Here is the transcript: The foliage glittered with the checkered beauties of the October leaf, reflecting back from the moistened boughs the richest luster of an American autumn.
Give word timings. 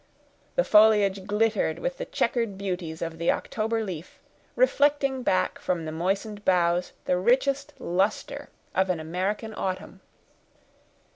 The 0.55 0.63
foliage 0.63 1.27
glittered 1.27 1.77
with 1.77 1.99
the 1.99 2.05
checkered 2.05 2.57
beauties 2.57 3.03
of 3.03 3.19
the 3.19 3.29
October 3.31 3.83
leaf, 3.83 4.19
reflecting 4.55 5.21
back 5.21 5.59
from 5.59 5.85
the 5.85 5.91
moistened 5.91 6.43
boughs 6.43 6.93
the 7.05 7.17
richest 7.19 7.75
luster 7.77 8.49
of 8.73 8.89
an 8.89 8.99
American 8.99 9.53
autumn. 9.53 10.01